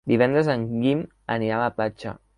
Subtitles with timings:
[0.11, 1.05] Divendres en Guim
[1.37, 2.21] anirà a la platja.